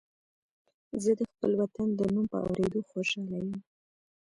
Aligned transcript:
زه 1.03 1.11
د 1.19 1.21
خپل 1.31 1.51
وطن 1.61 1.87
د 1.95 2.01
نوم 2.13 2.25
په 2.33 2.37
اورېدو 2.45 2.79
خوشاله 2.89 3.37
یم 3.43 3.59